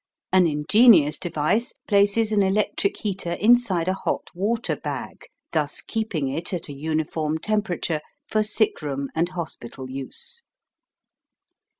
An 0.31 0.47
ingenious 0.47 1.19
device 1.19 1.73
places 1.87 2.31
an 2.31 2.41
electric 2.41 2.97
heater 2.97 3.33
inside 3.33 3.87
a 3.87 3.93
hot 3.93 4.29
water 4.33 4.75
bag, 4.75 5.25
thus 5.51 5.79
keeping 5.79 6.27
it 6.27 6.51
at 6.55 6.69
a 6.69 6.73
uniform 6.73 7.37
temperature 7.37 8.01
for 8.27 8.41
sick 8.41 8.81
room 8.81 9.09
and 9.13 9.29
hospital 9.29 9.91
use. 9.91 10.41